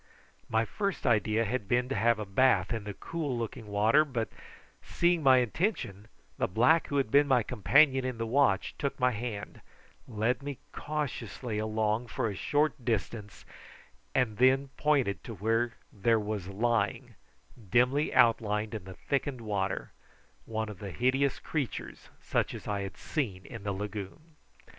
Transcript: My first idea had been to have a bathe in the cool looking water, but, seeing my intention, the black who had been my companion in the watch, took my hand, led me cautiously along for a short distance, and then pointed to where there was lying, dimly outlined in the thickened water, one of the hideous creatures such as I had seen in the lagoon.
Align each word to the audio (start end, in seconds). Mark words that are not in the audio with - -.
My 0.49 0.65
first 0.65 1.05
idea 1.05 1.45
had 1.45 1.67
been 1.67 1.87
to 1.89 1.93
have 1.95 2.17
a 2.17 2.25
bathe 2.25 2.73
in 2.73 2.85
the 2.85 2.95
cool 2.95 3.37
looking 3.37 3.67
water, 3.67 4.03
but, 4.03 4.29
seeing 4.81 5.21
my 5.21 5.37
intention, 5.37 6.07
the 6.39 6.47
black 6.47 6.87
who 6.87 6.97
had 6.97 7.11
been 7.11 7.27
my 7.27 7.43
companion 7.43 8.03
in 8.03 8.17
the 8.17 8.25
watch, 8.25 8.73
took 8.79 8.99
my 8.99 9.11
hand, 9.11 9.61
led 10.07 10.41
me 10.41 10.57
cautiously 10.71 11.59
along 11.59 12.07
for 12.07 12.27
a 12.31 12.35
short 12.35 12.83
distance, 12.83 13.45
and 14.15 14.37
then 14.37 14.69
pointed 14.69 15.23
to 15.23 15.35
where 15.35 15.73
there 15.93 16.19
was 16.19 16.47
lying, 16.47 17.13
dimly 17.69 18.11
outlined 18.11 18.73
in 18.73 18.85
the 18.85 18.95
thickened 18.95 19.41
water, 19.41 19.91
one 20.45 20.67
of 20.67 20.79
the 20.79 20.89
hideous 20.89 21.37
creatures 21.37 22.09
such 22.23 22.55
as 22.55 22.67
I 22.67 22.81
had 22.81 22.97
seen 22.97 23.45
in 23.45 23.61
the 23.61 23.71
lagoon. 23.71 24.33